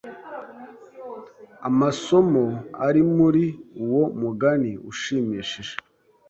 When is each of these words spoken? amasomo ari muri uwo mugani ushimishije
amasomo 1.67 2.45
ari 2.87 3.01
muri 3.15 3.45
uwo 3.83 4.03
mugani 4.19 4.71
ushimishije 4.91 5.75